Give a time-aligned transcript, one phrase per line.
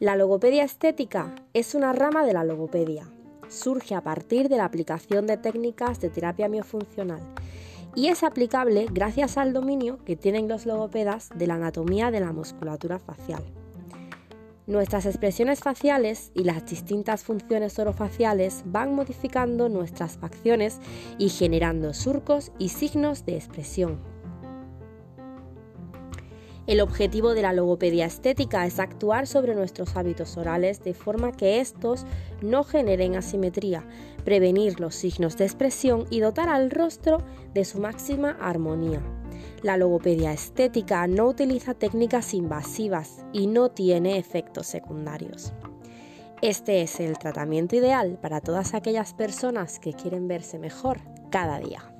[0.00, 3.10] La logopedia estética es una rama de la logopedia.
[3.48, 7.20] Surge a partir de la aplicación de técnicas de terapia miofuncional
[7.96, 12.32] y es aplicable gracias al dominio que tienen los logopedas de la anatomía de la
[12.32, 13.42] musculatura facial.
[14.68, 20.78] Nuestras expresiones faciales y las distintas funciones orofaciales van modificando nuestras facciones
[21.18, 24.17] y generando surcos y signos de expresión.
[26.68, 31.60] El objetivo de la logopedia estética es actuar sobre nuestros hábitos orales de forma que
[31.60, 32.04] estos
[32.42, 33.88] no generen asimetría,
[34.22, 37.22] prevenir los signos de expresión y dotar al rostro
[37.54, 39.00] de su máxima armonía.
[39.62, 45.54] La logopedia estética no utiliza técnicas invasivas y no tiene efectos secundarios.
[46.42, 51.97] Este es el tratamiento ideal para todas aquellas personas que quieren verse mejor cada día.